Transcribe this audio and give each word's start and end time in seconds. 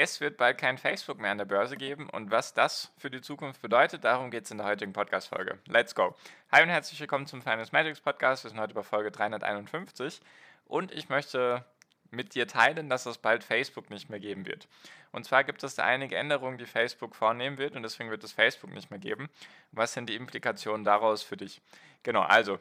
Es 0.00 0.20
wird 0.20 0.36
bald 0.36 0.58
kein 0.58 0.78
Facebook 0.78 1.18
mehr 1.18 1.32
an 1.32 1.38
der 1.38 1.44
Börse 1.44 1.76
geben 1.76 2.08
und 2.08 2.30
was 2.30 2.54
das 2.54 2.92
für 2.98 3.10
die 3.10 3.20
Zukunft 3.20 3.60
bedeutet, 3.60 4.04
darum 4.04 4.30
geht 4.30 4.44
es 4.44 4.50
in 4.52 4.58
der 4.58 4.66
heutigen 4.68 4.92
Podcast-Folge. 4.92 5.58
Let's 5.66 5.92
go! 5.92 6.14
Hi 6.52 6.62
und 6.62 6.68
herzlich 6.68 7.00
willkommen 7.00 7.26
zum 7.26 7.42
Finance 7.42 7.72
Magics 7.72 8.00
Podcast. 8.00 8.44
Wir 8.44 8.50
sind 8.50 8.60
heute 8.60 8.74
bei 8.74 8.84
Folge 8.84 9.10
351 9.10 10.20
und 10.66 10.92
ich 10.92 11.08
möchte 11.08 11.64
mit 12.12 12.36
dir 12.36 12.46
teilen, 12.46 12.88
dass 12.88 13.06
es 13.06 13.18
bald 13.18 13.42
Facebook 13.42 13.90
nicht 13.90 14.08
mehr 14.08 14.20
geben 14.20 14.46
wird. 14.46 14.68
Und 15.10 15.24
zwar 15.24 15.42
gibt 15.42 15.64
es 15.64 15.74
da 15.74 15.82
einige 15.82 16.14
Änderungen, 16.14 16.58
die 16.58 16.66
Facebook 16.66 17.16
vornehmen 17.16 17.58
wird 17.58 17.74
und 17.74 17.82
deswegen 17.82 18.10
wird 18.10 18.22
es 18.22 18.30
Facebook 18.30 18.70
nicht 18.70 18.92
mehr 18.92 19.00
geben. 19.00 19.28
Was 19.72 19.94
sind 19.94 20.08
die 20.08 20.14
Implikationen 20.14 20.84
daraus 20.84 21.24
für 21.24 21.36
dich? 21.36 21.60
Genau, 22.04 22.22
also 22.22 22.60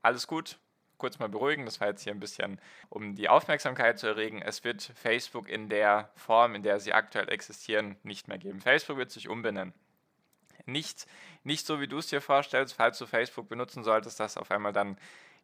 alles 0.00 0.26
gut, 0.26 0.58
kurz 0.98 1.18
mal 1.18 1.28
beruhigen. 1.28 1.64
Das 1.64 1.80
war 1.80 1.88
jetzt 1.88 2.02
hier 2.02 2.12
ein 2.12 2.20
bisschen, 2.20 2.60
um 2.88 3.14
die 3.14 3.28
Aufmerksamkeit 3.28 3.98
zu 3.98 4.06
erregen. 4.06 4.42
Es 4.42 4.64
wird 4.64 4.82
Facebook 4.82 5.48
in 5.48 5.68
der 5.68 6.10
Form, 6.14 6.54
in 6.54 6.62
der 6.62 6.80
sie 6.80 6.92
aktuell 6.92 7.30
existieren, 7.30 7.96
nicht 8.02 8.28
mehr 8.28 8.38
geben. 8.38 8.60
Facebook 8.60 8.98
wird 8.98 9.10
sich 9.10 9.28
umbenennen. 9.28 9.72
Nicht, 10.66 11.06
nicht 11.44 11.66
so, 11.66 11.80
wie 11.80 11.88
du 11.88 11.98
es 11.98 12.08
dir 12.08 12.20
vorstellst, 12.20 12.74
falls 12.74 12.98
du 12.98 13.06
Facebook 13.06 13.48
benutzen 13.48 13.84
solltest, 13.84 14.20
dass 14.20 14.36
auf 14.36 14.50
einmal 14.50 14.72
dann 14.72 14.98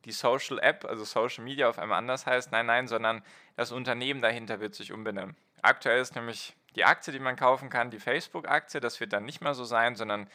die 0.05 0.12
Social 0.12 0.59
App, 0.59 0.84
also 0.84 1.05
Social 1.05 1.45
Media 1.45 1.69
auf 1.69 1.79
einmal 1.79 1.98
anders 1.98 2.27
heißt. 2.27 2.53
Nein, 2.53 2.67
nein, 2.67 2.89
sondern 2.89 3.23
das 3.57 3.73
Unternehmen 3.73 4.20
dahinter 4.20 4.61
wird 4.61 4.75
sich 4.75 4.92
umbenennen. 4.92 5.36
Aktuell 5.62 6.01
ist 6.01 6.14
nämlich 6.14 6.55
die 6.77 6.84
Aktie, 6.84 7.12
die 7.12 7.20
man 7.20 7.36
kaufen 7.36 7.70
kann, 7.70 7.91
die 7.91 8.01
Facebook-Aktie. 8.01 8.81
Das 8.81 9.01
wird 9.01 9.12
dann 9.12 9.25
nicht 9.25 9.41
mehr 9.41 9.55
so 9.55 9.64
sein, 9.64 9.97
sondern 9.97 10.29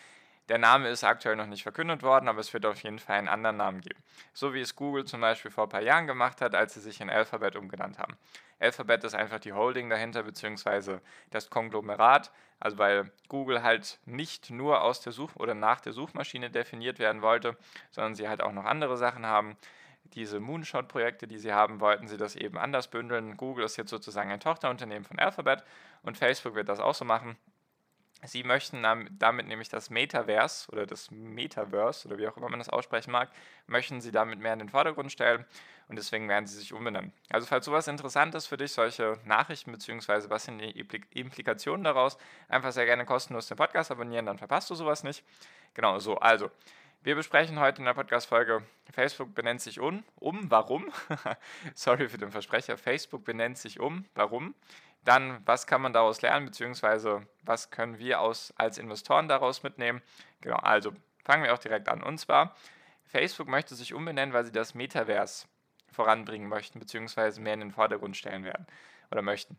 der 0.50 0.58
Name 0.58 0.90
ist 0.90 1.04
aktuell 1.04 1.36
noch 1.36 1.46
nicht 1.46 1.64
verkündet 1.64 2.02
worden, 2.02 2.28
aber 2.28 2.40
es 2.40 2.54
wird 2.54 2.66
auf 2.66 2.82
jeden 2.82 3.00
Fall 3.00 3.18
einen 3.18 3.28
anderen 3.28 3.58
Namen 3.58 3.82
geben. 3.82 4.02
So 4.34 4.54
wie 4.54 4.62
es 4.62 4.76
Google 4.76 5.06
zum 5.06 5.22
Beispiel 5.22 5.52
vor 5.52 5.66
ein 5.66 5.70
paar 5.70 5.82
Jahren 5.82 6.08
gemacht 6.08 6.42
hat, 6.42 6.56
als 6.56 6.74
sie 6.74 6.82
sich 6.82 7.00
in 7.02 7.10
Alphabet 7.10 7.56
umgenannt 7.56 8.00
haben. 8.00 8.18
Alphabet 8.60 9.04
ist 9.04 9.16
einfach 9.16 9.40
die 9.40 9.54
Holding 9.54 9.90
dahinter, 9.90 10.24
beziehungsweise 10.24 11.02
das 11.30 11.50
Konglomerat. 11.50 12.32
Also 12.60 12.78
weil 12.78 13.12
Google 13.30 13.64
halt 13.64 14.00
nicht 14.06 14.50
nur 14.50 14.82
aus 14.82 15.00
der 15.02 15.14
Such- 15.14 15.36
oder 15.38 15.54
nach 15.54 15.80
der 15.80 15.94
Suchmaschine 15.94 16.50
definiert 16.50 17.00
werden 17.00 17.22
wollte, 17.22 17.56
sondern 17.92 18.16
sie 18.16 18.28
halt 18.28 18.42
auch 18.42 18.52
noch 18.52 18.66
andere 18.66 18.98
Sachen 18.98 19.26
haben. 19.26 19.56
Diese 20.16 20.40
Moonshot-Projekte, 20.40 21.28
die 21.28 21.38
sie 21.38 21.54
haben, 21.54 21.80
wollten 21.80 22.08
sie 22.08 22.18
das 22.18 22.36
eben 22.36 22.58
anders 22.58 22.90
bündeln. 22.90 23.38
Google 23.38 23.64
ist 23.66 23.78
jetzt 23.78 23.92
sozusagen 23.92 24.32
ein 24.32 24.40
Tochterunternehmen 24.40 25.06
von 25.06 25.20
Alphabet 25.20 25.64
und 26.02 26.18
Facebook 26.18 26.56
wird 26.56 26.68
das 26.68 26.80
auch 26.80 26.96
so 26.96 27.06
machen. 27.06 27.38
Sie 28.26 28.44
möchten 28.44 28.84
damit 29.18 29.48
nämlich 29.48 29.70
das 29.70 29.90
Metaverse 29.90 30.70
oder 30.72 30.86
das 30.86 31.10
Metaverse 31.10 32.08
oder 32.08 32.18
wie 32.18 32.28
auch 32.28 32.36
immer 32.36 32.50
man 32.50 32.60
das 32.60 32.68
aussprechen 32.68 33.12
mag, 33.12 33.30
möchten 33.66 34.02
Sie 34.02 34.12
damit 34.12 34.40
mehr 34.40 34.54
in 34.54 34.60
den 34.60 34.70
Vordergrund 34.70 35.12
stellen 35.12 35.46
und 35.88 35.96
deswegen 35.96 36.28
werden 36.28 36.46
Sie 36.46 36.58
sich 36.58 36.74
umbenennen. 36.74 37.14
Also 37.30 37.48
falls 37.48 37.66
sowas 37.66 37.88
interessant 37.88 38.36
ist 38.36 38.48
für 38.48 38.58
dich, 38.58 38.74
solche 38.74 39.18
Nachrichten 39.26 39.72
bzw. 39.72 40.30
was 40.30 40.44
sind 40.44 40.60
die 40.60 40.80
Implikationen 41.14 41.84
daraus, 41.86 42.18
einfach 42.50 42.74
sehr 42.74 42.86
gerne 42.86 43.06
kostenlos 43.06 43.48
den 43.48 43.58
Podcast 43.58 43.90
abonnieren, 43.90 44.26
dann 44.26 44.38
verpasst 44.38 44.70
du 44.70 44.76
sowas 44.76 45.04
nicht. 45.04 45.24
Genau 45.74 46.00
so, 46.00 46.18
also 46.18 46.52
wir 47.02 47.16
besprechen 47.16 47.60
heute 47.60 47.80
in 47.80 47.86
der 47.86 47.94
Podcast-Folge, 47.94 48.62
Facebook 48.92 49.34
benennt 49.34 49.62
sich 49.62 49.80
um. 49.80 50.04
Um, 50.16 50.52
warum? 50.52 50.92
Sorry 51.74 52.10
für 52.10 52.18
den 52.18 52.32
Versprecher. 52.32 52.78
Facebook 52.78 53.24
benennt 53.24 53.58
sich 53.58 53.80
um. 53.80 54.06
Warum? 54.16 54.54
Dann, 55.06 55.42
was 55.46 55.66
kann 55.66 55.82
man 55.82 55.94
daraus 55.94 56.22
lernen, 56.22 56.46
beziehungsweise 56.46 57.26
was 57.44 57.72
können 57.72 58.00
wir 58.00 58.20
aus, 58.20 58.54
als 58.58 58.78
Investoren 58.78 59.30
daraus 59.30 59.64
mitnehmen? 59.64 60.02
Genau, 60.42 60.58
also 60.58 60.92
fangen 61.24 61.44
wir 61.44 61.54
auch 61.54 61.60
direkt 61.60 61.88
an. 61.88 62.04
Und 62.04 62.18
zwar, 62.18 62.54
Facebook 63.06 63.48
möchte 63.48 63.76
sich 63.76 63.94
umbenennen, 63.94 64.34
weil 64.34 64.44
sie 64.44 64.52
das 64.52 64.76
Metaverse 64.76 65.48
voranbringen 65.92 66.50
möchten, 66.50 66.80
beziehungsweise 66.80 67.40
mehr 67.40 67.54
in 67.54 67.62
den 67.62 67.72
Vordergrund 67.72 68.18
stellen 68.18 68.44
werden 68.44 68.68
oder 69.10 69.22
möchten. 69.22 69.58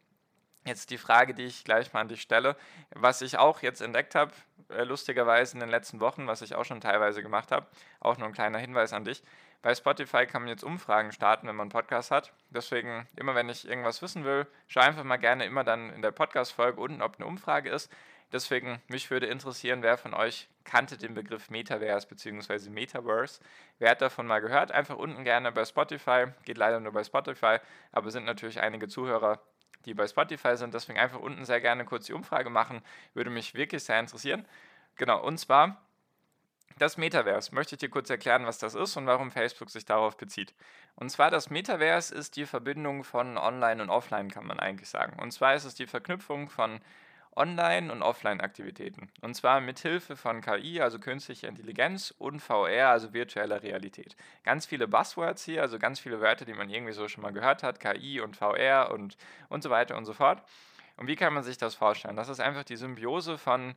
Jetzt 0.64 0.90
die 0.90 0.98
Frage, 0.98 1.34
die 1.34 1.44
ich 1.44 1.64
gleich 1.64 1.92
mal 1.92 2.00
an 2.00 2.08
dich 2.08 2.20
stelle, 2.20 2.56
was 2.90 3.22
ich 3.22 3.38
auch 3.38 3.62
jetzt 3.62 3.80
entdeckt 3.80 4.14
habe, 4.14 4.32
äh, 4.68 4.84
lustigerweise 4.84 5.54
in 5.54 5.60
den 5.60 5.70
letzten 5.70 6.00
Wochen, 6.00 6.26
was 6.26 6.42
ich 6.42 6.54
auch 6.54 6.64
schon 6.64 6.80
teilweise 6.80 7.22
gemacht 7.22 7.50
habe, 7.50 7.66
auch 8.00 8.18
nur 8.18 8.26
ein 8.26 8.34
kleiner 8.34 8.58
Hinweis 8.58 8.92
an 8.92 9.04
dich. 9.04 9.22
Bei 9.62 9.74
Spotify 9.74 10.26
kann 10.26 10.42
man 10.42 10.48
jetzt 10.48 10.64
Umfragen 10.64 11.12
starten, 11.12 11.46
wenn 11.46 11.56
man 11.56 11.64
einen 11.64 11.70
Podcast 11.70 12.10
hat. 12.10 12.32
Deswegen, 12.48 13.06
immer 13.16 13.34
wenn 13.34 13.48
ich 13.50 13.68
irgendwas 13.68 14.00
wissen 14.00 14.24
will, 14.24 14.46
schau 14.68 14.80
einfach 14.80 15.04
mal 15.04 15.18
gerne 15.18 15.44
immer 15.44 15.64
dann 15.64 15.90
in 15.90 16.00
der 16.02 16.12
Podcast-Folge 16.12 16.80
unten, 16.80 17.02
ob 17.02 17.16
eine 17.16 17.26
Umfrage 17.26 17.68
ist. 17.68 17.90
Deswegen, 18.32 18.80
mich 18.86 19.10
würde 19.10 19.26
interessieren, 19.26 19.82
wer 19.82 19.98
von 19.98 20.14
euch 20.14 20.48
kannte 20.64 20.96
den 20.96 21.14
Begriff 21.14 21.50
Metaverse 21.50 22.06
bzw. 22.06 22.70
Metaverse. 22.70 23.40
Wer 23.78 23.90
hat 23.90 24.00
davon 24.00 24.26
mal 24.26 24.40
gehört? 24.40 24.70
Einfach 24.70 24.96
unten 24.96 25.24
gerne 25.24 25.50
bei 25.52 25.64
Spotify. 25.64 26.26
Geht 26.44 26.56
leider 26.56 26.78
nur 26.78 26.92
bei 26.92 27.02
Spotify, 27.02 27.58
aber 27.92 28.10
sind 28.10 28.24
natürlich 28.24 28.60
einige 28.60 28.86
Zuhörer, 28.88 29.40
die 29.84 29.94
bei 29.94 30.06
Spotify 30.06 30.56
sind. 30.56 30.74
Deswegen 30.74 30.98
einfach 30.98 31.20
unten 31.20 31.44
sehr 31.44 31.60
gerne 31.60 31.84
kurz 31.84 32.06
die 32.06 32.12
Umfrage 32.12 32.50
machen. 32.50 32.82
Würde 33.14 33.30
mich 33.30 33.54
wirklich 33.54 33.84
sehr 33.84 34.00
interessieren. 34.00 34.46
Genau, 34.96 35.22
und 35.22 35.38
zwar 35.38 35.80
das 36.78 36.96
Metaverse. 36.96 37.54
Möchte 37.54 37.74
ich 37.74 37.80
dir 37.80 37.90
kurz 37.90 38.10
erklären, 38.10 38.46
was 38.46 38.58
das 38.58 38.74
ist 38.74 38.96
und 38.96 39.06
warum 39.06 39.30
Facebook 39.30 39.70
sich 39.70 39.84
darauf 39.84 40.16
bezieht. 40.16 40.54
Und 40.94 41.10
zwar 41.10 41.30
das 41.30 41.50
Metaverse 41.50 42.14
ist 42.14 42.36
die 42.36 42.46
Verbindung 42.46 43.04
von 43.04 43.36
Online 43.38 43.82
und 43.82 43.90
Offline, 43.90 44.30
kann 44.30 44.46
man 44.46 44.58
eigentlich 44.58 44.88
sagen. 44.88 45.20
Und 45.20 45.32
zwar 45.32 45.54
ist 45.54 45.64
es 45.64 45.74
die 45.74 45.86
Verknüpfung 45.86 46.48
von 46.48 46.80
Online- 47.36 47.92
und 47.92 48.02
Offline-Aktivitäten. 48.02 49.10
Und 49.20 49.34
zwar 49.34 49.60
mit 49.60 49.78
Hilfe 49.78 50.16
von 50.16 50.40
KI, 50.40 50.80
also 50.80 50.98
künstlicher 50.98 51.48
Intelligenz, 51.48 52.12
und 52.18 52.40
VR, 52.40 52.88
also 52.88 53.12
virtueller 53.12 53.62
Realität. 53.62 54.16
Ganz 54.42 54.66
viele 54.66 54.88
Buzzwords 54.88 55.44
hier, 55.44 55.62
also 55.62 55.78
ganz 55.78 56.00
viele 56.00 56.20
Wörter, 56.20 56.44
die 56.44 56.54
man 56.54 56.68
irgendwie 56.68 56.92
so 56.92 57.08
schon 57.08 57.22
mal 57.22 57.32
gehört 57.32 57.62
hat, 57.62 57.80
KI 57.80 58.20
und 58.20 58.36
VR 58.36 58.90
und, 58.92 59.16
und 59.48 59.62
so 59.62 59.70
weiter 59.70 59.96
und 59.96 60.04
so 60.04 60.12
fort. 60.12 60.42
Und 60.96 61.06
wie 61.06 61.16
kann 61.16 61.32
man 61.32 61.42
sich 61.42 61.56
das 61.56 61.74
vorstellen? 61.74 62.16
Das 62.16 62.28
ist 62.28 62.40
einfach 62.40 62.64
die 62.64 62.76
Symbiose 62.76 63.38
von 63.38 63.74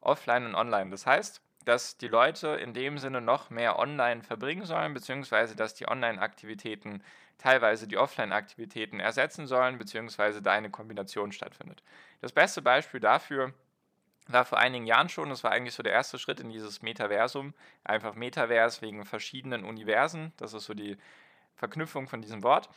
Offline 0.00 0.46
und 0.46 0.54
Online. 0.54 0.90
Das 0.90 1.06
heißt, 1.06 1.42
dass 1.64 1.96
die 1.96 2.08
Leute 2.08 2.48
in 2.48 2.74
dem 2.74 2.98
Sinne 2.98 3.20
noch 3.20 3.50
mehr 3.50 3.78
online 3.78 4.22
verbringen 4.22 4.64
sollen, 4.64 4.94
beziehungsweise 4.94 5.56
dass 5.56 5.74
die 5.74 5.88
Online-Aktivitäten 5.88 7.02
teilweise 7.38 7.88
die 7.88 7.98
Offline-Aktivitäten 7.98 9.00
ersetzen 9.00 9.46
sollen, 9.46 9.78
beziehungsweise 9.78 10.42
da 10.42 10.52
eine 10.52 10.70
Kombination 10.70 11.32
stattfindet. 11.32 11.82
Das 12.20 12.32
beste 12.32 12.62
Beispiel 12.62 13.00
dafür 13.00 13.52
war 14.28 14.44
vor 14.44 14.58
einigen 14.58 14.86
Jahren 14.86 15.08
schon, 15.08 15.28
das 15.28 15.42
war 15.42 15.50
eigentlich 15.50 15.74
so 15.74 15.82
der 15.82 15.92
erste 15.92 16.18
Schritt 16.18 16.40
in 16.40 16.50
dieses 16.50 16.82
Metaversum, 16.82 17.54
einfach 17.82 18.14
Metaverse 18.14 18.80
wegen 18.82 19.04
verschiedenen 19.04 19.64
Universen, 19.64 20.32
das 20.36 20.54
ist 20.54 20.64
so 20.64 20.74
die 20.74 20.96
Verknüpfung 21.56 22.06
von 22.06 22.22
diesem 22.22 22.42
Wort. 22.42 22.68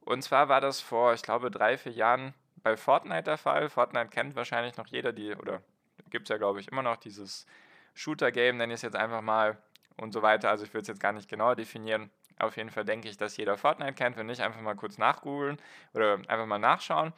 Und 0.00 0.22
zwar 0.22 0.48
war 0.48 0.60
das 0.60 0.80
vor, 0.80 1.14
ich 1.14 1.22
glaube, 1.22 1.50
drei, 1.50 1.76
vier 1.76 1.92
Jahren 1.92 2.34
bei 2.62 2.76
Fortnite 2.76 3.24
der 3.24 3.38
Fall. 3.38 3.68
Fortnite 3.68 4.08
kennt 4.08 4.36
wahrscheinlich 4.36 4.76
noch 4.76 4.86
jeder, 4.86 5.12
die, 5.12 5.34
oder 5.34 5.62
gibt 6.10 6.24
es 6.24 6.28
ja, 6.28 6.38
glaube 6.38 6.60
ich, 6.60 6.68
immer 6.68 6.82
noch 6.82 6.96
dieses 6.96 7.46
Shooter-Game, 7.94 8.56
nenne 8.56 8.72
ich 8.72 8.78
es 8.78 8.82
jetzt 8.82 8.96
einfach 8.96 9.20
mal 9.20 9.58
und 9.96 10.12
so 10.12 10.22
weiter. 10.22 10.50
Also 10.50 10.64
ich 10.64 10.72
würde 10.72 10.82
es 10.82 10.88
jetzt 10.88 11.00
gar 11.00 11.12
nicht 11.12 11.28
genauer 11.28 11.56
definieren. 11.56 12.10
Auf 12.38 12.56
jeden 12.56 12.70
Fall 12.70 12.84
denke 12.84 13.08
ich, 13.08 13.16
dass 13.16 13.36
jeder 13.36 13.56
Fortnite 13.56 13.94
kennt. 13.94 14.16
Wenn 14.16 14.26
nicht, 14.26 14.40
einfach 14.40 14.60
mal 14.60 14.74
kurz 14.74 14.98
nachgoogeln 14.98 15.58
oder 15.94 16.14
einfach 16.14 16.46
mal 16.46 16.58
nachschauen. 16.58 17.12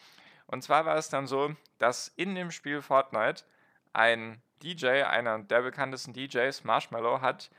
Und 0.46 0.62
zwar 0.62 0.84
war 0.84 0.96
es 0.96 1.08
dann 1.08 1.26
so, 1.26 1.54
dass 1.78 2.08
in 2.08 2.34
dem 2.34 2.50
Spiel 2.50 2.82
Fortnite 2.82 3.44
ein 3.92 4.42
DJ, 4.62 5.02
einer 5.02 5.38
der 5.38 5.62
bekanntesten 5.62 6.12
DJs, 6.12 6.64
Marshmallow, 6.64 7.20
hat 7.20 7.50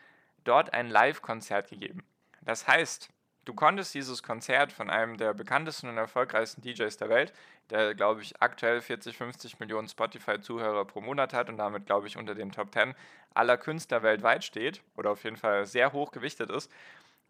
dort 0.44 0.74
ein 0.74 0.90
Live-Konzert 0.90 1.70
gegeben. 1.70 2.04
Das 2.42 2.68
heißt, 2.68 3.10
du 3.46 3.54
konntest 3.54 3.94
dieses 3.94 4.24
Konzert 4.24 4.72
von 4.72 4.90
einem 4.90 5.18
der 5.18 5.34
bekanntesten 5.34 5.88
und 5.88 5.98
erfolgreichsten 5.98 6.62
DJs 6.62 6.98
der 6.98 7.10
Welt, 7.10 7.34
der, 7.70 7.96
glaube 7.96 8.22
ich, 8.22 8.42
aktuell 8.42 8.82
40, 8.82 9.16
50 9.16 9.60
Millionen 9.60 9.88
Spotify-Zuhörer 9.88 10.86
pro 10.86 11.02
Monat 11.02 11.34
hat 11.34 11.50
und 11.50 11.58
damit, 11.58 11.86
glaube 11.86 12.08
ich, 12.08 12.18
unter 12.18 12.36
den 12.36 12.52
Top 12.52 12.74
10 12.74 12.94
aller 13.34 13.58
Künstler 13.58 14.04
weltweit 14.04 14.44
steht 14.44 14.82
oder 14.98 15.12
auf 15.12 15.24
jeden 15.24 15.38
Fall 15.38 15.66
sehr 15.66 15.94
hoch 15.94 16.12
gewichtet 16.12 16.50
ist, 16.50 16.72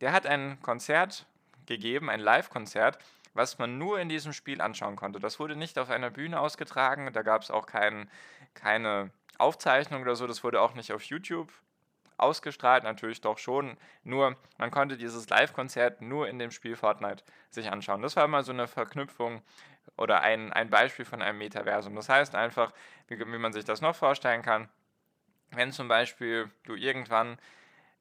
der 0.01 0.11
hat 0.11 0.25
ein 0.25 0.61
Konzert 0.61 1.25
gegeben, 1.65 2.09
ein 2.09 2.19
Live-Konzert, 2.19 2.97
was 3.33 3.57
man 3.59 3.77
nur 3.77 3.99
in 3.99 4.09
diesem 4.09 4.33
Spiel 4.33 4.61
anschauen 4.61 4.95
konnte. 4.95 5.19
Das 5.19 5.39
wurde 5.39 5.55
nicht 5.55 5.77
auf 5.77 5.89
einer 5.89 6.09
Bühne 6.09 6.39
ausgetragen, 6.39 7.11
da 7.11 7.21
gab 7.21 7.41
es 7.41 7.51
auch 7.51 7.65
kein, 7.65 8.09
keine 8.53 9.11
Aufzeichnung 9.37 10.01
oder 10.01 10.15
so, 10.15 10.27
das 10.27 10.43
wurde 10.43 10.61
auch 10.61 10.75
nicht 10.75 10.93
auf 10.93 11.03
YouTube 11.03 11.51
ausgestrahlt, 12.17 12.83
natürlich 12.83 13.21
doch 13.21 13.37
schon. 13.37 13.77
Nur 14.03 14.35
man 14.57 14.71
konnte 14.71 14.97
dieses 14.97 15.29
Live-Konzert 15.29 16.01
nur 16.01 16.27
in 16.27 16.39
dem 16.39 16.51
Spiel 16.51 16.75
Fortnite 16.75 17.23
sich 17.49 17.71
anschauen. 17.71 18.01
Das 18.01 18.15
war 18.15 18.25
immer 18.25 18.43
so 18.43 18.51
eine 18.51 18.67
Verknüpfung 18.67 19.41
oder 19.97 20.21
ein, 20.21 20.51
ein 20.53 20.69
Beispiel 20.69 21.05
von 21.05 21.21
einem 21.21 21.37
Metaversum. 21.37 21.95
Das 21.95 22.09
heißt 22.09 22.35
einfach, 22.35 22.73
wie, 23.07 23.19
wie 23.19 23.37
man 23.37 23.53
sich 23.53 23.65
das 23.65 23.81
noch 23.81 23.95
vorstellen 23.95 24.41
kann, 24.41 24.69
wenn 25.51 25.71
zum 25.71 25.87
Beispiel 25.87 26.51
du 26.63 26.75
irgendwann 26.75 27.37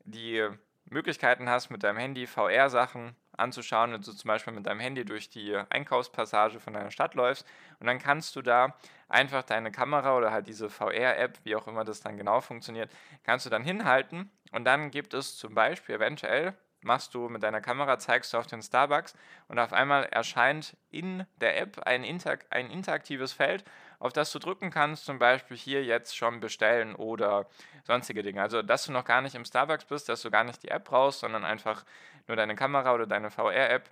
die 0.04 0.48
Möglichkeiten 0.86 1.48
hast, 1.48 1.70
mit 1.70 1.82
deinem 1.82 1.98
Handy 1.98 2.26
VR-Sachen 2.26 3.16
anzuschauen, 3.36 3.92
wenn 3.92 4.00
du 4.00 4.12
zum 4.12 4.28
Beispiel 4.28 4.52
mit 4.52 4.66
deinem 4.66 4.80
Handy 4.80 5.04
durch 5.04 5.28
die 5.28 5.56
Einkaufspassage 5.70 6.60
von 6.60 6.72
deiner 6.72 6.90
Stadt 6.90 7.14
läufst 7.14 7.46
und 7.80 7.86
dann 7.86 7.98
kannst 7.98 8.36
du 8.36 8.42
da 8.42 8.74
einfach 9.08 9.42
deine 9.42 9.70
Kamera 9.70 10.16
oder 10.16 10.30
halt 10.30 10.46
diese 10.46 10.70
VR-App, 10.70 11.38
wie 11.44 11.56
auch 11.56 11.66
immer 11.66 11.84
das 11.84 12.00
dann 12.00 12.16
genau 12.16 12.40
funktioniert, 12.40 12.90
kannst 13.22 13.46
du 13.46 13.50
dann 13.50 13.62
hinhalten 13.62 14.30
und 14.52 14.64
dann 14.64 14.90
gibt 14.90 15.14
es 15.14 15.36
zum 15.36 15.54
Beispiel 15.54 15.96
eventuell 15.96 16.54
machst 16.84 17.14
du 17.14 17.28
mit 17.28 17.42
deiner 17.42 17.60
Kamera, 17.60 17.98
zeigst 17.98 18.32
du 18.32 18.38
auf 18.38 18.46
den 18.46 18.62
Starbucks 18.62 19.14
und 19.48 19.58
auf 19.58 19.72
einmal 19.72 20.04
erscheint 20.04 20.76
in 20.90 21.26
der 21.40 21.58
App 21.58 21.80
ein, 21.80 22.04
Interakt 22.04 22.52
ein 22.52 22.70
interaktives 22.70 23.32
Feld, 23.32 23.64
auf 23.98 24.12
das 24.12 24.32
du 24.32 24.38
drücken 24.38 24.70
kannst, 24.70 25.04
zum 25.04 25.18
Beispiel 25.18 25.56
hier 25.56 25.84
jetzt 25.84 26.16
schon 26.16 26.40
bestellen 26.40 26.94
oder 26.94 27.46
sonstige 27.84 28.22
Dinge. 28.22 28.42
Also, 28.42 28.62
dass 28.62 28.86
du 28.86 28.92
noch 28.92 29.04
gar 29.04 29.20
nicht 29.20 29.34
im 29.34 29.44
Starbucks 29.44 29.84
bist, 29.84 30.08
dass 30.08 30.22
du 30.22 30.30
gar 30.30 30.44
nicht 30.44 30.62
die 30.62 30.68
App 30.68 30.84
brauchst, 30.84 31.20
sondern 31.20 31.44
einfach 31.44 31.84
nur 32.26 32.36
deine 32.36 32.54
Kamera 32.54 32.94
oder 32.94 33.06
deine 33.06 33.30
VR-App 33.30 33.90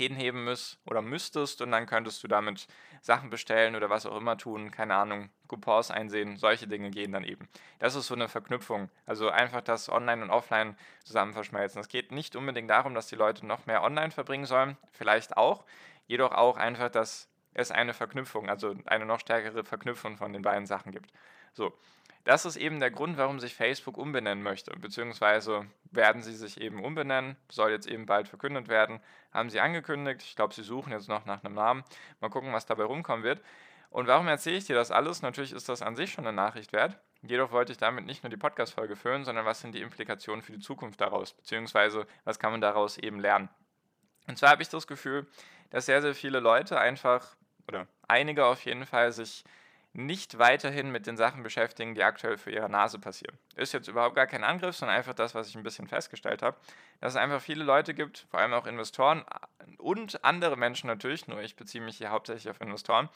hinheben 0.00 0.44
müsst 0.44 0.78
oder 0.86 1.02
müsstest 1.02 1.60
und 1.60 1.72
dann 1.72 1.86
könntest 1.86 2.22
du 2.22 2.28
damit 2.28 2.66
Sachen 3.02 3.28
bestellen 3.28 3.76
oder 3.76 3.90
was 3.90 4.06
auch 4.06 4.16
immer 4.16 4.38
tun, 4.38 4.70
keine 4.70 4.94
Ahnung, 4.94 5.30
Coupons 5.46 5.90
einsehen, 5.90 6.36
solche 6.36 6.66
Dinge 6.66 6.90
gehen 6.90 7.12
dann 7.12 7.24
eben. 7.24 7.48
Das 7.78 7.94
ist 7.94 8.06
so 8.06 8.14
eine 8.14 8.28
Verknüpfung, 8.28 8.88
also 9.04 9.28
einfach 9.28 9.60
das 9.60 9.90
Online 9.90 10.22
und 10.22 10.30
Offline 10.30 10.76
zusammen 11.04 11.34
verschmelzen. 11.34 11.80
Es 11.80 11.88
geht 11.88 12.12
nicht 12.12 12.34
unbedingt 12.34 12.70
darum, 12.70 12.94
dass 12.94 13.08
die 13.08 13.16
Leute 13.16 13.46
noch 13.46 13.66
mehr 13.66 13.82
online 13.82 14.10
verbringen 14.10 14.46
sollen, 14.46 14.78
vielleicht 14.92 15.36
auch, 15.36 15.64
jedoch 16.06 16.32
auch 16.32 16.56
einfach, 16.56 16.90
dass 16.90 17.29
es 17.54 17.70
eine 17.70 17.94
Verknüpfung, 17.94 18.48
also 18.48 18.74
eine 18.86 19.06
noch 19.06 19.20
stärkere 19.20 19.64
Verknüpfung 19.64 20.16
von 20.16 20.32
den 20.32 20.42
beiden 20.42 20.66
Sachen 20.66 20.92
gibt. 20.92 21.12
So, 21.52 21.72
das 22.24 22.44
ist 22.44 22.56
eben 22.56 22.80
der 22.80 22.90
Grund, 22.90 23.16
warum 23.16 23.40
sich 23.40 23.54
Facebook 23.54 23.96
umbenennen 23.96 24.44
möchte, 24.44 24.72
beziehungsweise 24.78 25.66
werden 25.90 26.22
sie 26.22 26.34
sich 26.34 26.60
eben 26.60 26.84
umbenennen, 26.84 27.36
soll 27.50 27.70
jetzt 27.70 27.86
eben 27.86 28.06
bald 28.06 28.28
verkündet 28.28 28.68
werden, 28.68 29.00
haben 29.32 29.50
sie 29.50 29.60
angekündigt. 29.60 30.22
Ich 30.22 30.36
glaube, 30.36 30.54
sie 30.54 30.62
suchen 30.62 30.92
jetzt 30.92 31.08
noch 31.08 31.24
nach 31.24 31.42
einem 31.42 31.54
Namen. 31.54 31.84
Mal 32.20 32.28
gucken, 32.28 32.52
was 32.52 32.66
dabei 32.66 32.84
rumkommen 32.84 33.24
wird. 33.24 33.42
Und 33.88 34.06
warum 34.06 34.28
erzähle 34.28 34.56
ich 34.56 34.66
dir 34.66 34.76
das 34.76 34.92
alles? 34.92 35.22
Natürlich 35.22 35.52
ist 35.52 35.68
das 35.68 35.82
an 35.82 35.96
sich 35.96 36.12
schon 36.12 36.26
eine 36.26 36.36
Nachricht 36.36 36.72
wert. 36.72 36.98
Jedoch 37.22 37.50
wollte 37.50 37.72
ich 37.72 37.78
damit 37.78 38.06
nicht 38.06 38.22
nur 38.22 38.30
die 38.30 38.36
Podcast-Folge 38.36 38.96
füllen, 38.96 39.24
sondern 39.24 39.44
was 39.44 39.60
sind 39.60 39.74
die 39.74 39.82
Implikationen 39.82 40.42
für 40.42 40.52
die 40.52 40.60
Zukunft 40.60 41.00
daraus, 41.00 41.34
beziehungsweise 41.34 42.06
was 42.24 42.38
kann 42.38 42.52
man 42.52 42.60
daraus 42.60 42.98
eben 42.98 43.18
lernen. 43.18 43.48
Und 44.28 44.38
zwar 44.38 44.50
habe 44.50 44.62
ich 44.62 44.68
das 44.68 44.86
Gefühl, 44.86 45.26
dass 45.70 45.86
sehr, 45.86 46.02
sehr 46.02 46.14
viele 46.14 46.40
Leute 46.40 46.78
einfach, 46.78 47.36
oder 47.70 47.86
einige 48.08 48.44
auf 48.44 48.64
jeden 48.64 48.86
Fall, 48.86 49.12
sich 49.12 49.44
nicht 49.92 50.38
weiterhin 50.38 50.90
mit 50.92 51.06
den 51.06 51.16
Sachen 51.16 51.42
beschäftigen, 51.42 51.94
die 51.94 52.04
aktuell 52.04 52.38
für 52.38 52.52
ihre 52.52 52.70
Nase 52.70 52.98
passieren. 52.98 53.36
Ist 53.56 53.72
jetzt 53.72 53.88
überhaupt 53.88 54.14
gar 54.14 54.26
kein 54.26 54.44
Angriff, 54.44 54.76
sondern 54.76 54.96
einfach 54.96 55.14
das, 55.14 55.34
was 55.34 55.48
ich 55.48 55.56
ein 55.56 55.64
bisschen 55.64 55.88
festgestellt 55.88 56.42
habe, 56.42 56.56
dass 57.00 57.14
es 57.14 57.16
einfach 57.16 57.42
viele 57.42 57.64
Leute 57.64 57.92
gibt, 57.92 58.26
vor 58.30 58.38
allem 58.38 58.52
auch 58.52 58.66
Investoren 58.66 59.24
und 59.78 60.24
andere 60.24 60.56
Menschen 60.56 60.86
natürlich, 60.86 61.26
nur 61.26 61.40
ich 61.40 61.56
beziehe 61.56 61.82
mich 61.82 61.98
hier 61.98 62.10
hauptsächlich 62.10 62.48
auf 62.50 62.60
Investoren, 62.60 63.08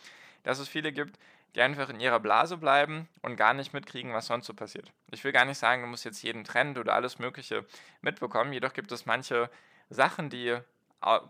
dass 0.42 0.58
es 0.58 0.68
viele 0.68 0.92
gibt, 0.92 1.18
die 1.54 1.62
einfach 1.62 1.88
in 1.90 2.00
ihrer 2.00 2.18
Blase 2.18 2.56
bleiben 2.56 3.08
und 3.22 3.36
gar 3.36 3.54
nicht 3.54 3.72
mitkriegen, 3.72 4.12
was 4.12 4.26
sonst 4.26 4.46
so 4.46 4.54
passiert. 4.54 4.90
Ich 5.12 5.22
will 5.22 5.30
gar 5.30 5.44
nicht 5.44 5.58
sagen, 5.58 5.82
du 5.82 5.88
musst 5.88 6.04
jetzt 6.04 6.22
jeden 6.22 6.42
Trend 6.42 6.76
oder 6.76 6.94
alles 6.94 7.20
Mögliche 7.20 7.64
mitbekommen, 8.02 8.52
jedoch 8.52 8.72
gibt 8.72 8.90
es 8.90 9.06
manche 9.06 9.48
Sachen, 9.90 10.28
die 10.28 10.58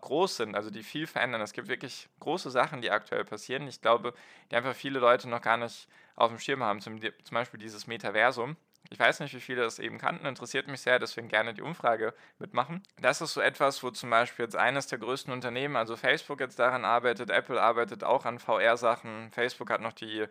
groß 0.01 0.37
sind, 0.37 0.55
also 0.55 0.71
die 0.71 0.83
viel 0.83 1.07
verändern. 1.07 1.41
Es 1.41 1.53
gibt 1.53 1.69
wirklich 1.69 2.09
große 2.21 2.51
Sachen, 2.51 2.81
die 2.81 2.91
aktuell 2.91 3.25
passieren. 3.25 3.67
Ich 3.69 3.81
glaube, 3.81 4.15
die 4.51 4.57
einfach 4.57 4.75
viele 4.75 4.99
Leute 4.99 5.29
noch 5.29 5.43
gar 5.43 5.57
nicht 5.57 5.89
auf 6.17 6.31
dem 6.31 6.39
Schirm 6.39 6.63
haben. 6.63 6.81
Zum, 6.81 7.01
zum 7.01 7.35
Beispiel 7.35 7.59
dieses 7.59 7.87
Metaversum. 7.87 8.57
Ich 8.91 8.99
weiß 8.99 9.21
nicht, 9.21 9.35
wie 9.35 9.41
viele 9.41 9.63
das 9.63 9.79
eben 9.79 9.99
kannten, 9.99 10.27
interessiert 10.27 10.69
mich 10.69 10.83
sehr, 10.83 10.99
deswegen 10.99 11.29
gerne 11.29 11.55
die 11.55 11.63
Umfrage 11.63 12.13
mitmachen. 12.39 12.83
Das 13.01 13.23
ist 13.23 13.33
so 13.33 13.41
etwas, 13.41 13.83
wo 13.83 13.91
zum 13.91 14.11
Beispiel 14.11 14.45
jetzt 14.45 14.57
eines 14.57 14.87
der 14.87 14.99
größten 14.99 15.33
Unternehmen, 15.33 15.77
also 15.77 15.97
Facebook 15.97 16.41
jetzt 16.41 16.59
daran 16.59 16.85
arbeitet, 16.85 17.31
Apple 17.31 17.61
arbeitet 17.61 18.05
auch 18.05 18.27
an 18.27 18.39
VR-Sachen, 18.39 19.31
Facebook 19.33 19.71
hat 19.71 19.81
noch 19.81 19.95
die 19.95 20.27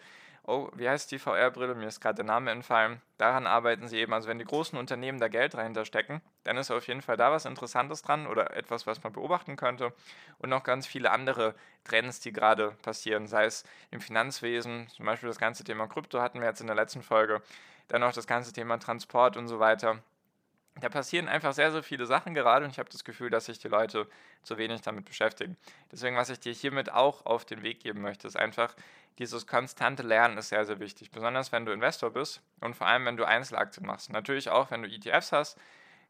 oh, 0.45 0.69
wie 0.75 0.89
heißt 0.89 1.11
die 1.11 1.19
VR-Brille? 1.19 1.75
Mir 1.75 1.87
ist 1.87 2.01
gerade 2.01 2.15
der 2.15 2.25
Name 2.25 2.51
entfallen. 2.51 3.01
Daran 3.17 3.47
arbeiten 3.47 3.87
sie 3.87 3.97
eben. 3.97 4.13
Also 4.13 4.27
wenn 4.27 4.39
die 4.39 4.45
großen 4.45 4.77
Unternehmen 4.77 5.19
da 5.19 5.27
Geld 5.27 5.53
dahinter 5.53 5.85
stecken, 5.85 6.21
dann 6.43 6.57
ist 6.57 6.71
auf 6.71 6.87
jeden 6.87 7.01
Fall 7.01 7.17
da 7.17 7.31
was 7.31 7.45
Interessantes 7.45 8.01
dran 8.01 8.27
oder 8.27 8.55
etwas, 8.55 8.85
was 8.85 9.03
man 9.03 9.13
beobachten 9.13 9.55
könnte. 9.55 9.93
Und 10.39 10.49
noch 10.49 10.63
ganz 10.63 10.85
viele 10.85 11.11
andere 11.11 11.55
Trends, 11.83 12.19
die 12.19 12.33
gerade 12.33 12.71
passieren, 12.81 13.27
sei 13.27 13.45
es 13.45 13.63
im 13.91 14.01
Finanzwesen, 14.01 14.87
zum 14.89 15.05
Beispiel 15.05 15.29
das 15.29 15.39
ganze 15.39 15.63
Thema 15.63 15.87
Krypto 15.87 16.21
hatten 16.21 16.39
wir 16.39 16.47
jetzt 16.47 16.61
in 16.61 16.67
der 16.67 16.75
letzten 16.75 17.03
Folge, 17.03 17.41
dann 17.87 18.03
auch 18.03 18.13
das 18.13 18.27
ganze 18.27 18.53
Thema 18.53 18.77
Transport 18.77 19.37
und 19.37 19.47
so 19.47 19.59
weiter. 19.59 19.99
Da 20.81 20.89
passieren 20.89 21.27
einfach 21.27 21.53
sehr, 21.53 21.71
sehr 21.71 21.83
viele 21.83 22.05
Sachen 22.05 22.33
gerade 22.33 22.65
und 22.65 22.71
ich 22.71 22.79
habe 22.79 22.89
das 22.89 23.03
Gefühl, 23.03 23.29
dass 23.29 23.45
sich 23.45 23.59
die 23.59 23.67
Leute 23.67 24.07
zu 24.41 24.57
wenig 24.57 24.81
damit 24.81 25.05
beschäftigen. 25.05 25.55
Deswegen, 25.91 26.15
was 26.15 26.29
ich 26.29 26.39
dir 26.39 26.51
hiermit 26.51 26.91
auch 26.91 27.25
auf 27.25 27.45
den 27.45 27.61
Weg 27.61 27.79
geben 27.79 28.01
möchte, 28.01 28.27
ist 28.27 28.35
einfach, 28.35 28.75
dieses 29.19 29.45
konstante 29.45 30.01
Lernen 30.01 30.37
ist 30.37 30.49
sehr, 30.49 30.65
sehr 30.65 30.79
wichtig. 30.79 31.11
Besonders 31.11 31.51
wenn 31.51 31.65
du 31.65 31.71
Investor 31.71 32.09
bist 32.09 32.41
und 32.59 32.75
vor 32.75 32.87
allem, 32.87 33.05
wenn 33.05 33.17
du 33.17 33.25
Einzelaktien 33.25 33.85
machst. 33.85 34.11
Natürlich 34.11 34.49
auch, 34.49 34.71
wenn 34.71 34.81
du 34.81 34.89
ETFs 34.89 35.31
hast, 35.31 35.59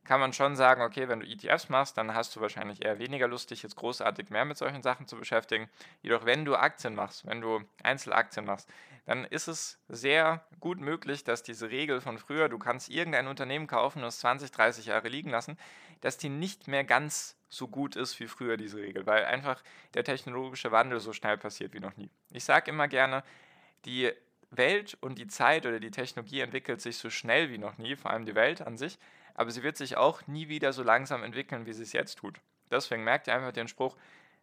kann 0.06 0.20
man 0.20 0.34
schon 0.34 0.56
sagen, 0.56 0.82
okay, 0.82 1.08
wenn 1.08 1.22
du 1.22 1.26
ETFs 1.26 1.70
machst, 1.70 1.98
dann 1.98 2.14
hast 2.14 2.36
du 2.36 2.42
wahrscheinlich 2.42 2.84
eher 2.84 3.00
weniger 3.00 3.28
Lust, 3.28 3.52
dich 3.52 3.64
jetzt 3.64 3.76
großartig 3.76 4.30
mehr 4.30 4.46
mit 4.46 4.58
solchen 4.58 4.82
Sachen 4.82 5.08
zu 5.08 5.18
beschäftigen. 5.18 5.70
Jedoch, 6.02 6.26
wenn 6.26 6.46
du 6.46 6.56
Aktien 6.56 6.96
machst, 6.96 7.26
wenn 7.26 7.42
du 7.42 7.62
Einzelaktien 7.84 8.46
machst, 8.46 8.70
dann 9.06 9.26
ist 9.26 9.48
es 9.48 9.80
sehr 9.90 10.46
gut 10.60 10.80
möglich, 10.80 11.24
dass 11.24 11.44
diese 11.44 11.70
Regel 11.70 12.00
von 12.02 12.18
früher, 12.18 12.50
du 12.50 12.58
kannst 12.58 12.90
irgendein 12.90 13.28
Unternehmen 13.28 13.68
kaufen 13.68 14.00
und 14.00 14.08
es 14.08 14.20
20, 14.20 14.52
30 14.52 14.86
Jahre 14.86 15.10
liegen 15.10 15.30
lassen, 15.30 15.58
dass 16.02 16.18
die 16.18 16.30
nicht 16.30 16.68
mehr 16.68 16.84
ganz 16.84 17.38
so 17.50 17.68
gut 17.68 17.96
ist 17.96 18.20
wie 18.20 18.28
früher, 18.28 18.58
diese 18.58 18.78
Regel, 18.78 19.06
weil 19.06 19.26
einfach 19.26 19.64
der 19.94 20.04
technologische 20.04 20.72
Wandel 20.72 21.00
so 21.00 21.14
schnell 21.14 21.38
passiert 21.38 21.74
wie 21.74 21.80
noch 21.80 21.96
nie. 21.98 22.10
Ich 22.32 22.44
sage 22.46 22.72
immer 22.72 22.88
gerne, 22.88 23.24
die 23.86 24.12
Welt 24.50 24.98
und 25.02 25.18
die 25.18 25.28
Zeit 25.28 25.66
oder 25.66 25.80
die 25.80 25.92
Technologie 25.92 26.42
entwickelt 26.42 26.82
sich 26.82 26.98
so 26.98 27.10
schnell 27.10 27.50
wie 27.50 27.58
noch 27.58 27.78
nie, 27.78 27.96
vor 27.96 28.12
allem 28.12 28.26
die 28.26 28.36
Welt 28.36 28.62
an 28.62 28.78
sich, 28.78 28.98
aber 29.34 29.52
sie 29.52 29.64
wird 29.64 29.78
sich 29.78 29.98
auch 29.98 30.26
nie 30.28 30.48
wieder 30.48 30.74
so 30.74 30.84
langsam 30.84 31.24
entwickeln, 31.24 31.66
wie 31.66 31.74
sie 31.74 31.84
es 31.84 31.94
jetzt 31.94 32.18
tut. 32.20 32.40
Deswegen 32.72 33.04
merkt 33.04 33.28
ihr 33.28 33.36
einfach 33.36 33.52
den 33.52 33.68
Spruch, 33.68 33.98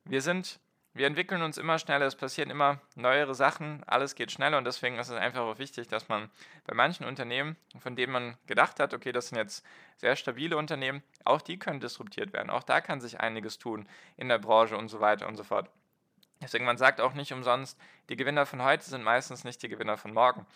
wir 0.04 0.22
sind, 0.22 0.60
wir 0.92 1.06
entwickeln 1.06 1.42
uns 1.42 1.56
immer 1.56 1.78
schneller, 1.78 2.06
es 2.06 2.16
passieren 2.16 2.50
immer 2.50 2.80
neuere 2.96 3.34
Sachen, 3.34 3.84
alles 3.86 4.16
geht 4.16 4.32
schneller 4.32 4.58
und 4.58 4.64
deswegen 4.64 4.98
ist 4.98 5.08
es 5.08 5.16
einfach 5.16 5.42
auch 5.42 5.58
wichtig, 5.58 5.86
dass 5.88 6.08
man 6.08 6.30
bei 6.66 6.74
manchen 6.74 7.06
Unternehmen, 7.06 7.56
von 7.78 7.94
denen 7.94 8.12
man 8.12 8.36
gedacht 8.46 8.80
hat, 8.80 8.92
okay, 8.92 9.12
das 9.12 9.28
sind 9.28 9.38
jetzt 9.38 9.64
sehr 9.96 10.16
stabile 10.16 10.56
Unternehmen, 10.56 11.02
auch 11.24 11.42
die 11.42 11.58
können 11.58 11.80
disruptiert 11.80 12.32
werden. 12.32 12.50
Auch 12.50 12.64
da 12.64 12.80
kann 12.80 13.00
sich 13.00 13.20
einiges 13.20 13.58
tun 13.58 13.88
in 14.16 14.28
der 14.28 14.38
Branche 14.38 14.76
und 14.76 14.88
so 14.88 15.00
weiter 15.00 15.28
und 15.28 15.36
so 15.36 15.44
fort. 15.44 15.70
Deswegen, 16.42 16.64
man 16.64 16.78
sagt 16.78 17.00
auch 17.00 17.12
nicht 17.12 17.32
umsonst, 17.32 17.78
die 18.08 18.16
Gewinner 18.16 18.46
von 18.46 18.62
heute 18.62 18.84
sind 18.84 19.04
meistens 19.04 19.44
nicht 19.44 19.62
die 19.62 19.68
Gewinner 19.68 19.98
von 19.98 20.14
morgen. 20.14 20.46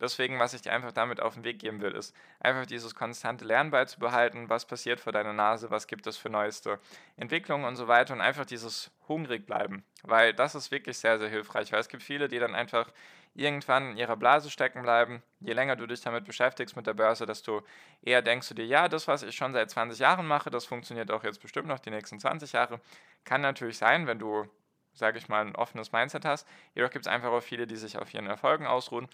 Deswegen, 0.00 0.38
was 0.38 0.54
ich 0.54 0.62
dir 0.62 0.72
einfach 0.72 0.92
damit 0.92 1.20
auf 1.20 1.34
den 1.34 1.44
Weg 1.44 1.60
geben 1.60 1.80
will, 1.80 1.92
ist 1.92 2.14
einfach 2.40 2.66
dieses 2.66 2.94
konstante 2.94 3.44
Lernen 3.44 3.70
beizubehalten, 3.70 4.48
was 4.48 4.66
passiert 4.66 5.00
vor 5.00 5.12
deiner 5.12 5.32
Nase, 5.32 5.70
was 5.70 5.86
gibt 5.86 6.06
es 6.06 6.16
für 6.16 6.30
neueste 6.30 6.80
Entwicklungen 7.16 7.64
und 7.64 7.76
so 7.76 7.86
weiter 7.86 8.12
und 8.12 8.20
einfach 8.20 8.44
dieses 8.44 8.90
hungrig 9.08 9.46
bleiben, 9.46 9.84
weil 10.02 10.34
das 10.34 10.54
ist 10.54 10.70
wirklich 10.70 10.98
sehr, 10.98 11.18
sehr 11.18 11.28
hilfreich, 11.28 11.72
weil 11.72 11.80
es 11.80 11.88
gibt 11.88 12.02
viele, 12.02 12.28
die 12.28 12.38
dann 12.38 12.54
einfach 12.54 12.90
irgendwann 13.34 13.92
in 13.92 13.96
ihrer 13.96 14.16
Blase 14.16 14.50
stecken 14.50 14.82
bleiben. 14.82 15.22
Je 15.40 15.52
länger 15.52 15.76
du 15.76 15.86
dich 15.86 16.00
damit 16.00 16.24
beschäftigst 16.24 16.76
mit 16.76 16.86
der 16.86 16.94
Börse, 16.94 17.26
desto 17.26 17.62
eher 18.02 18.22
denkst 18.22 18.48
du 18.48 18.54
dir, 18.54 18.66
ja, 18.66 18.88
das, 18.88 19.08
was 19.08 19.22
ich 19.22 19.34
schon 19.34 19.52
seit 19.52 19.70
20 19.70 19.98
Jahren 19.98 20.26
mache, 20.26 20.50
das 20.50 20.64
funktioniert 20.64 21.10
auch 21.10 21.24
jetzt 21.24 21.40
bestimmt 21.40 21.68
noch 21.68 21.80
die 21.80 21.90
nächsten 21.90 22.18
20 22.20 22.52
Jahre. 22.52 22.80
Kann 23.24 23.40
natürlich 23.40 23.76
sein, 23.78 24.06
wenn 24.06 24.20
du, 24.20 24.46
sage 24.92 25.18
ich 25.18 25.28
mal, 25.28 25.44
ein 25.44 25.56
offenes 25.56 25.90
Mindset 25.90 26.24
hast. 26.24 26.46
Jedoch 26.74 26.90
gibt 26.90 27.06
es 27.06 27.12
einfach 27.12 27.30
auch 27.30 27.42
viele, 27.42 27.66
die 27.66 27.76
sich 27.76 27.98
auf 27.98 28.14
ihren 28.14 28.26
Erfolgen 28.26 28.66
ausruhen 28.66 29.08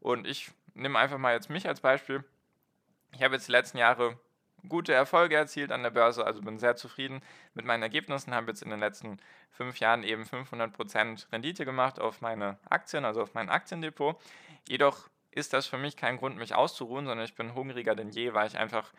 und 0.00 0.26
ich 0.26 0.50
nehme 0.74 0.98
einfach 0.98 1.18
mal 1.18 1.34
jetzt 1.34 1.50
mich 1.50 1.66
als 1.66 1.80
Beispiel. 1.80 2.24
Ich 3.12 3.22
habe 3.22 3.34
jetzt 3.34 3.48
die 3.48 3.52
letzten 3.52 3.78
Jahre 3.78 4.18
gute 4.68 4.92
Erfolge 4.92 5.36
erzielt 5.36 5.72
an 5.72 5.82
der 5.82 5.90
Börse, 5.90 6.24
also 6.24 6.42
bin 6.42 6.58
sehr 6.58 6.76
zufrieden 6.76 7.22
mit 7.54 7.64
meinen 7.64 7.82
Ergebnissen, 7.82 8.34
habe 8.34 8.48
jetzt 8.48 8.62
in 8.62 8.70
den 8.70 8.80
letzten 8.80 9.18
fünf 9.50 9.78
Jahren 9.78 10.02
eben 10.02 10.24
500% 10.24 11.32
Rendite 11.32 11.64
gemacht 11.64 12.00
auf 12.00 12.20
meine 12.20 12.58
Aktien, 12.68 13.04
also 13.04 13.22
auf 13.22 13.34
mein 13.34 13.48
Aktiendepot. 13.48 14.20
Jedoch 14.68 15.08
ist 15.30 15.52
das 15.52 15.66
für 15.66 15.78
mich 15.78 15.96
kein 15.96 16.16
Grund, 16.18 16.36
mich 16.36 16.54
auszuruhen, 16.54 17.06
sondern 17.06 17.24
ich 17.24 17.34
bin 17.34 17.54
hungriger 17.54 17.94
denn 17.94 18.10
je, 18.10 18.34
weil 18.34 18.48
ich 18.48 18.58
einfach 18.58 18.92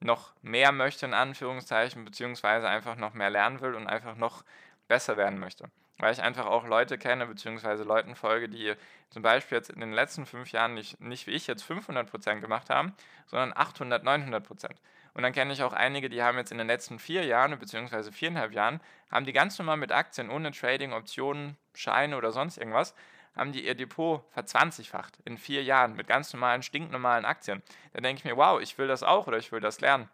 noch 0.00 0.34
mehr 0.42 0.72
möchte, 0.72 1.06
in 1.06 1.14
Anführungszeichen, 1.14 2.04
beziehungsweise 2.04 2.68
einfach 2.68 2.96
noch 2.96 3.14
mehr 3.14 3.30
lernen 3.30 3.60
will 3.60 3.74
und 3.74 3.86
einfach 3.86 4.16
noch 4.16 4.44
besser 4.88 5.16
werden 5.16 5.38
möchte. 5.38 5.70
Weil 5.98 6.12
ich 6.12 6.22
einfach 6.22 6.46
auch 6.46 6.66
Leute 6.66 6.98
kenne, 6.98 7.26
beziehungsweise 7.26 7.82
Leuten 7.82 8.16
folge, 8.16 8.48
die 8.48 8.74
zum 9.10 9.22
Beispiel 9.22 9.56
jetzt 9.56 9.70
in 9.70 9.80
den 9.80 9.92
letzten 9.92 10.26
fünf 10.26 10.52
Jahren 10.52 10.74
nicht, 10.74 11.00
nicht 11.00 11.26
wie 11.26 11.32
ich 11.32 11.46
jetzt 11.46 11.64
500% 11.64 12.40
gemacht 12.40 12.68
haben, 12.68 12.94
sondern 13.26 13.52
800, 13.56 14.04
900%. 14.04 14.70
Und 15.14 15.22
dann 15.22 15.32
kenne 15.32 15.54
ich 15.54 15.62
auch 15.62 15.72
einige, 15.72 16.10
die 16.10 16.22
haben 16.22 16.36
jetzt 16.36 16.52
in 16.52 16.58
den 16.58 16.66
letzten 16.66 16.98
vier 16.98 17.24
Jahren, 17.24 17.58
beziehungsweise 17.58 18.12
viereinhalb 18.12 18.52
Jahren, 18.52 18.80
haben 19.10 19.24
die 19.24 19.32
ganz 19.32 19.58
normal 19.58 19.78
mit 19.78 19.90
Aktien, 19.90 20.28
ohne 20.28 20.50
Trading, 20.50 20.92
Optionen, 20.92 21.56
Scheine 21.72 22.18
oder 22.18 22.32
sonst 22.32 22.58
irgendwas, 22.58 22.94
haben 23.34 23.52
die 23.52 23.66
ihr 23.66 23.74
Depot 23.74 24.22
verzwanzigfacht 24.32 25.18
in 25.24 25.38
vier 25.38 25.62
Jahren 25.62 25.96
mit 25.96 26.06
ganz 26.06 26.32
normalen, 26.34 26.62
stinknormalen 26.62 27.24
Aktien. 27.24 27.62
Da 27.94 28.02
denke 28.02 28.18
ich 28.18 28.24
mir, 28.24 28.36
wow, 28.36 28.60
ich 28.60 28.76
will 28.76 28.88
das 28.88 29.02
auch 29.02 29.26
oder 29.26 29.38
ich 29.38 29.52
will 29.52 29.60
das 29.60 29.80
lernen. 29.80 30.10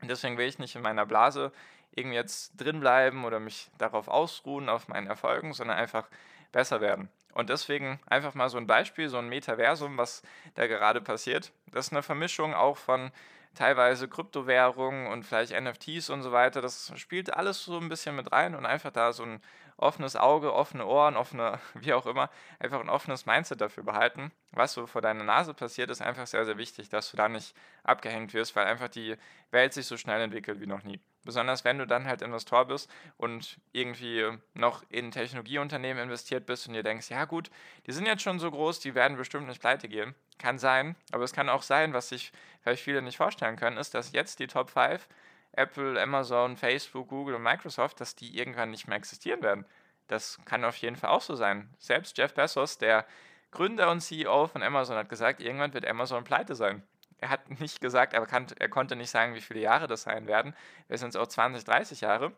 Und 0.00 0.08
deswegen 0.08 0.38
will 0.38 0.46
ich 0.46 0.60
nicht 0.60 0.76
in 0.76 0.82
meiner 0.82 1.06
Blase 1.06 1.52
irgendwie 1.94 2.16
jetzt 2.16 2.52
drin 2.56 2.80
bleiben 2.80 3.24
oder 3.24 3.40
mich 3.40 3.70
darauf 3.78 4.08
ausruhen, 4.08 4.68
auf 4.68 4.88
meinen 4.88 5.06
Erfolgen, 5.06 5.52
sondern 5.52 5.76
einfach 5.76 6.08
besser 6.52 6.80
werden. 6.80 7.08
Und 7.34 7.50
deswegen 7.50 8.00
einfach 8.06 8.34
mal 8.34 8.48
so 8.48 8.58
ein 8.58 8.66
Beispiel, 8.66 9.08
so 9.08 9.18
ein 9.18 9.28
Metaversum, 9.28 9.96
was 9.96 10.22
da 10.54 10.66
gerade 10.66 11.00
passiert. 11.00 11.52
Das 11.70 11.86
ist 11.86 11.92
eine 11.92 12.02
Vermischung 12.02 12.54
auch 12.54 12.76
von 12.76 13.12
teilweise 13.54 14.08
Kryptowährungen 14.08 15.08
und 15.08 15.24
vielleicht 15.24 15.52
NFTs 15.58 16.10
und 16.10 16.22
so 16.22 16.32
weiter. 16.32 16.60
Das 16.60 16.92
spielt 16.96 17.34
alles 17.34 17.64
so 17.64 17.78
ein 17.78 17.88
bisschen 17.88 18.16
mit 18.16 18.32
rein 18.32 18.54
und 18.54 18.66
einfach 18.66 18.92
da 18.92 19.12
so 19.12 19.24
ein 19.24 19.40
offenes 19.76 20.16
Auge, 20.16 20.52
offene 20.52 20.86
Ohren, 20.86 21.16
offene, 21.16 21.58
wie 21.74 21.92
auch 21.92 22.06
immer, 22.06 22.30
einfach 22.58 22.80
ein 22.80 22.88
offenes 22.88 23.26
Mindset 23.26 23.60
dafür 23.60 23.84
behalten. 23.84 24.32
Was 24.52 24.72
so 24.72 24.86
vor 24.86 25.02
deiner 25.02 25.24
Nase 25.24 25.54
passiert, 25.54 25.90
ist 25.90 26.02
einfach 26.02 26.26
sehr, 26.26 26.44
sehr 26.44 26.58
wichtig, 26.58 26.88
dass 26.88 27.10
du 27.10 27.16
da 27.16 27.28
nicht 27.28 27.54
abgehängt 27.84 28.34
wirst, 28.34 28.56
weil 28.56 28.66
einfach 28.66 28.88
die 28.88 29.16
Welt 29.50 29.72
sich 29.72 29.86
so 29.86 29.96
schnell 29.96 30.20
entwickelt 30.20 30.60
wie 30.60 30.66
noch 30.66 30.82
nie. 30.82 31.00
Besonders 31.28 31.62
wenn 31.62 31.76
du 31.76 31.86
dann 31.86 32.06
halt 32.06 32.22
Investor 32.22 32.64
bist 32.64 32.90
und 33.18 33.58
irgendwie 33.72 34.24
noch 34.54 34.82
in 34.88 35.10
Technologieunternehmen 35.10 36.02
investiert 36.02 36.46
bist 36.46 36.66
und 36.66 36.72
dir 36.72 36.82
denkst, 36.82 37.10
ja 37.10 37.26
gut, 37.26 37.50
die 37.86 37.92
sind 37.92 38.06
jetzt 38.06 38.22
schon 38.22 38.38
so 38.38 38.50
groß, 38.50 38.80
die 38.80 38.94
werden 38.94 39.18
bestimmt 39.18 39.46
nicht 39.46 39.60
pleite 39.60 39.90
gehen. 39.90 40.14
Kann 40.38 40.58
sein, 40.58 40.96
aber 41.12 41.24
es 41.24 41.34
kann 41.34 41.50
auch 41.50 41.60
sein, 41.60 41.92
was 41.92 42.08
sich 42.08 42.32
vielleicht 42.62 42.82
viele 42.82 43.02
nicht 43.02 43.18
vorstellen 43.18 43.56
können, 43.56 43.76
ist, 43.76 43.92
dass 43.92 44.12
jetzt 44.12 44.38
die 44.38 44.46
Top 44.46 44.70
5 44.70 45.06
Apple, 45.52 46.00
Amazon, 46.00 46.56
Facebook, 46.56 47.08
Google 47.08 47.34
und 47.34 47.42
Microsoft, 47.42 48.00
dass 48.00 48.16
die 48.16 48.38
irgendwann 48.38 48.70
nicht 48.70 48.88
mehr 48.88 48.96
existieren 48.96 49.42
werden. 49.42 49.66
Das 50.06 50.38
kann 50.46 50.64
auf 50.64 50.76
jeden 50.76 50.96
Fall 50.96 51.10
auch 51.10 51.20
so 51.20 51.34
sein. 51.34 51.68
Selbst 51.78 52.16
Jeff 52.16 52.32
Bezos, 52.32 52.78
der 52.78 53.04
Gründer 53.50 53.90
und 53.90 54.00
CEO 54.00 54.46
von 54.46 54.62
Amazon, 54.62 54.96
hat 54.96 55.10
gesagt, 55.10 55.42
irgendwann 55.42 55.74
wird 55.74 55.86
Amazon 55.86 56.24
pleite 56.24 56.54
sein. 56.54 56.82
Er 57.18 57.30
hat 57.30 57.60
nicht 57.60 57.80
gesagt, 57.80 58.12
er, 58.12 58.24
kann, 58.26 58.46
er 58.58 58.68
konnte 58.68 58.96
nicht 58.96 59.10
sagen, 59.10 59.34
wie 59.34 59.40
viele 59.40 59.60
Jahre 59.60 59.86
das 59.86 60.02
sein 60.02 60.26
werden. 60.26 60.54
Es 60.88 61.00
sind 61.00 61.16
auch 61.16 61.26
20, 61.26 61.64
30 61.64 62.00
Jahre. 62.00 62.32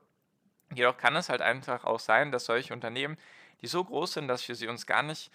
Jedoch 0.75 0.97
kann 0.97 1.17
es 1.17 1.29
halt 1.29 1.43
einfach 1.43 1.85
auch 1.85 2.01
sein, 2.01 2.33
dass 2.33 2.45
solche 2.45 2.73
Unternehmen, 2.73 3.19
die 3.61 3.67
so 3.67 3.85
groß 3.85 4.15
sind, 4.15 4.29
dass 4.29 4.47
wir 4.49 4.55
sie 4.55 4.69
uns 4.69 4.87
gar 4.87 5.03
nicht 5.03 5.31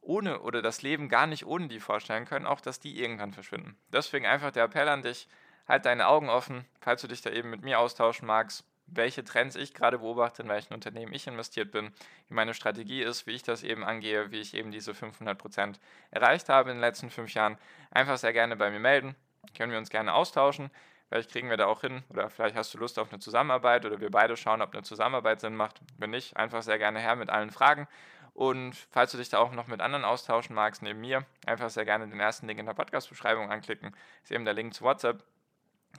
ohne 0.00 0.40
oder 0.40 0.62
das 0.62 0.82
Leben 0.82 1.08
gar 1.08 1.26
nicht 1.26 1.46
ohne 1.46 1.68
die 1.68 1.80
vorstellen 1.80 2.24
können, 2.24 2.46
auch 2.46 2.60
dass 2.60 2.80
die 2.80 3.00
irgendwann 3.00 3.32
verschwinden. 3.32 3.76
Deswegen 3.92 4.26
einfach 4.26 4.50
der 4.50 4.64
Appell 4.64 4.88
an 4.88 5.02
dich, 5.02 5.28
halt 5.66 5.84
deine 5.86 6.08
Augen 6.08 6.28
offen, 6.28 6.64
falls 6.80 7.02
du 7.02 7.08
dich 7.08 7.22
da 7.22 7.30
eben 7.30 7.50
mit 7.50 7.62
mir 7.62 7.78
austauschen 7.78 8.26
magst, 8.26 8.64
welche 8.86 9.24
Trends 9.24 9.56
ich 9.56 9.74
gerade 9.74 9.98
beobachte, 9.98 10.42
in 10.42 10.48
welchen 10.48 10.74
Unternehmen 10.74 11.12
ich 11.12 11.26
investiert 11.26 11.70
bin, 11.70 11.92
wie 12.28 12.34
meine 12.34 12.54
Strategie 12.54 13.02
ist, 13.02 13.26
wie 13.26 13.32
ich 13.32 13.42
das 13.42 13.62
eben 13.62 13.84
angehe, 13.84 14.30
wie 14.30 14.40
ich 14.40 14.54
eben 14.54 14.70
diese 14.70 14.92
500% 14.92 15.76
erreicht 16.10 16.48
habe 16.48 16.70
in 16.70 16.76
den 16.76 16.80
letzten 16.80 17.10
fünf 17.10 17.32
Jahren. 17.34 17.58
Einfach 17.90 18.18
sehr 18.18 18.32
gerne 18.32 18.56
bei 18.56 18.70
mir 18.70 18.80
melden, 18.80 19.14
können 19.56 19.72
wir 19.72 19.78
uns 19.78 19.90
gerne 19.90 20.12
austauschen. 20.12 20.70
Vielleicht 21.08 21.30
kriegen 21.30 21.50
wir 21.50 21.58
da 21.58 21.66
auch 21.66 21.82
hin 21.82 22.02
oder 22.08 22.30
vielleicht 22.30 22.56
hast 22.56 22.72
du 22.72 22.78
Lust 22.78 22.98
auf 22.98 23.12
eine 23.12 23.20
Zusammenarbeit 23.20 23.84
oder 23.84 24.00
wir 24.00 24.10
beide 24.10 24.36
schauen, 24.36 24.62
ob 24.62 24.72
eine 24.72 24.82
Zusammenarbeit 24.82 25.40
Sinn 25.40 25.54
macht. 25.54 25.80
Wenn 25.98 26.10
nicht, 26.10 26.36
einfach 26.38 26.62
sehr 26.62 26.78
gerne 26.78 27.00
her 27.00 27.16
mit 27.16 27.28
allen 27.28 27.50
Fragen. 27.50 27.86
Und 28.34 28.74
falls 28.90 29.12
du 29.12 29.18
dich 29.18 29.28
da 29.28 29.38
auch 29.38 29.52
noch 29.52 29.66
mit 29.66 29.82
anderen 29.82 30.06
austauschen 30.06 30.54
magst, 30.54 30.82
neben 30.82 31.00
mir, 31.00 31.26
einfach 31.44 31.68
sehr 31.68 31.84
gerne 31.84 32.08
den 32.08 32.18
ersten 32.18 32.46
Link 32.46 32.58
in 32.58 32.66
der 32.66 32.72
Podcast-Beschreibung 32.72 33.50
anklicken. 33.50 33.94
Ist 34.22 34.32
eben 34.32 34.46
der 34.46 34.54
Link 34.54 34.72
zu 34.72 34.84
WhatsApp 34.84 35.22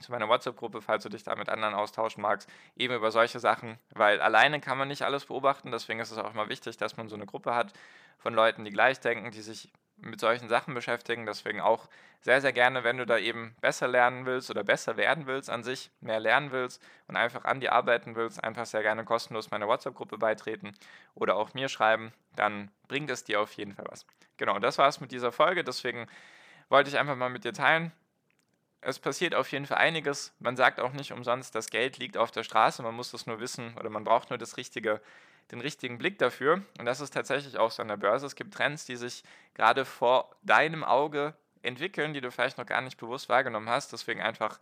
zu 0.00 0.12
meiner 0.12 0.28
WhatsApp-Gruppe, 0.28 0.82
falls 0.82 1.02
du 1.02 1.08
dich 1.08 1.22
da 1.22 1.34
mit 1.36 1.48
anderen 1.48 1.74
austauschen 1.74 2.22
magst, 2.22 2.48
eben 2.76 2.94
über 2.94 3.10
solche 3.10 3.40
Sachen, 3.40 3.78
weil 3.94 4.20
alleine 4.20 4.60
kann 4.60 4.78
man 4.78 4.88
nicht 4.88 5.02
alles 5.02 5.26
beobachten, 5.26 5.70
deswegen 5.70 6.00
ist 6.00 6.10
es 6.10 6.18
auch 6.18 6.32
immer 6.32 6.48
wichtig, 6.48 6.76
dass 6.76 6.96
man 6.96 7.08
so 7.08 7.16
eine 7.16 7.26
Gruppe 7.26 7.54
hat 7.54 7.72
von 8.18 8.34
Leuten, 8.34 8.64
die 8.64 8.70
gleich 8.70 9.00
denken, 9.00 9.30
die 9.30 9.42
sich 9.42 9.70
mit 9.96 10.20
solchen 10.20 10.48
Sachen 10.48 10.74
beschäftigen, 10.74 11.26
deswegen 11.26 11.60
auch 11.60 11.88
sehr, 12.20 12.40
sehr 12.40 12.52
gerne, 12.52 12.84
wenn 12.84 12.98
du 12.98 13.06
da 13.06 13.18
eben 13.18 13.54
besser 13.60 13.86
lernen 13.86 14.26
willst 14.26 14.50
oder 14.50 14.64
besser 14.64 14.96
werden 14.96 15.26
willst 15.26 15.50
an 15.50 15.62
sich, 15.62 15.90
mehr 16.00 16.20
lernen 16.20 16.52
willst 16.52 16.82
und 17.06 17.16
einfach 17.16 17.44
an 17.44 17.60
dir 17.60 17.72
arbeiten 17.72 18.16
willst, 18.16 18.42
einfach 18.42 18.66
sehr 18.66 18.82
gerne 18.82 19.04
kostenlos 19.04 19.50
meiner 19.50 19.68
WhatsApp-Gruppe 19.68 20.18
beitreten 20.18 20.72
oder 21.14 21.36
auch 21.36 21.54
mir 21.54 21.68
schreiben, 21.68 22.12
dann 22.34 22.70
bringt 22.88 23.10
es 23.10 23.24
dir 23.24 23.40
auf 23.40 23.52
jeden 23.52 23.74
Fall 23.74 23.86
was. 23.88 24.06
Genau, 24.36 24.58
das 24.58 24.78
war 24.78 24.88
es 24.88 25.00
mit 25.00 25.12
dieser 25.12 25.32
Folge, 25.32 25.64
deswegen 25.64 26.06
wollte 26.68 26.90
ich 26.90 26.98
einfach 26.98 27.16
mal 27.16 27.30
mit 27.30 27.44
dir 27.44 27.52
teilen, 27.52 27.92
es 28.84 28.98
passiert 28.98 29.34
auf 29.34 29.50
jeden 29.52 29.66
Fall 29.66 29.78
einiges. 29.78 30.32
Man 30.38 30.56
sagt 30.56 30.80
auch 30.80 30.92
nicht 30.92 31.12
umsonst, 31.12 31.54
das 31.54 31.70
Geld 31.70 31.98
liegt 31.98 32.16
auf 32.16 32.30
der 32.30 32.42
Straße, 32.42 32.82
man 32.82 32.94
muss 32.94 33.10
das 33.10 33.26
nur 33.26 33.40
wissen 33.40 33.76
oder 33.78 33.90
man 33.90 34.04
braucht 34.04 34.30
nur 34.30 34.38
das 34.38 34.56
richtige, 34.56 35.00
den 35.50 35.60
richtigen 35.60 35.98
Blick 35.98 36.18
dafür. 36.18 36.62
Und 36.78 36.84
das 36.84 37.00
ist 37.00 37.14
tatsächlich 37.14 37.56
auch 37.56 37.70
so 37.70 37.82
an 37.82 37.88
der 37.88 37.96
Börse. 37.96 38.26
Es 38.26 38.36
gibt 38.36 38.54
Trends, 38.54 38.84
die 38.84 38.96
sich 38.96 39.22
gerade 39.54 39.84
vor 39.84 40.34
deinem 40.42 40.84
Auge 40.84 41.34
entwickeln, 41.62 42.12
die 42.12 42.20
du 42.20 42.30
vielleicht 42.30 42.58
noch 42.58 42.66
gar 42.66 42.82
nicht 42.82 42.98
bewusst 42.98 43.28
wahrgenommen 43.28 43.68
hast. 43.68 43.92
Deswegen 43.92 44.20
einfach 44.20 44.58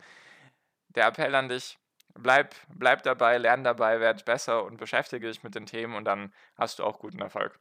der 0.89 1.07
Appell 1.07 1.35
an 1.35 1.49
dich, 1.49 1.77
bleib, 2.13 2.55
bleib 2.69 3.03
dabei, 3.03 3.37
lern 3.37 3.63
dabei, 3.63 3.99
werd 3.99 4.25
besser 4.25 4.63
und 4.63 4.77
beschäftige 4.77 5.27
dich 5.27 5.43
mit 5.43 5.55
den 5.55 5.65
Themen 5.65 5.95
und 5.95 6.05
dann 6.05 6.33
hast 6.57 6.79
du 6.79 6.83
auch 6.83 6.99
guten 6.99 7.19
Erfolg. 7.19 7.59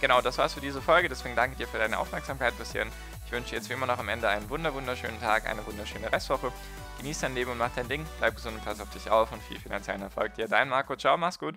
Genau, 0.00 0.20
das 0.20 0.38
war's 0.38 0.54
für 0.54 0.60
diese 0.60 0.82
Folge. 0.82 1.08
Deswegen 1.08 1.36
danke 1.36 1.56
dir 1.56 1.66
für 1.66 1.78
deine 1.78 1.98
Aufmerksamkeit 1.98 2.56
bis 2.58 2.72
hierhin. 2.72 2.92
Ich 3.24 3.32
wünsche 3.32 3.54
jetzt 3.54 3.68
wie 3.68 3.74
immer 3.74 3.86
noch 3.86 3.98
am 3.98 4.08
Ende 4.08 4.28
einen 4.28 4.48
wunder 4.50 4.72
wunderschönen 4.72 5.20
Tag, 5.20 5.46
eine 5.46 5.66
wunderschöne 5.66 6.12
Restwoche. 6.12 6.52
Genieß 6.98 7.20
dein 7.20 7.34
Leben 7.34 7.50
und 7.50 7.58
mach 7.58 7.70
dein 7.74 7.88
Ding. 7.88 8.06
Bleib 8.18 8.36
gesund 8.36 8.56
und 8.56 8.64
pass 8.64 8.80
auf 8.80 8.90
dich 8.90 9.10
auf 9.10 9.32
und 9.32 9.42
viel 9.42 9.58
finanziellen 9.58 10.02
Erfolg 10.02 10.34
dir. 10.34 10.48
Dein 10.48 10.68
Marco. 10.68 10.96
Ciao, 10.96 11.16
mach's 11.16 11.38
gut. 11.38 11.56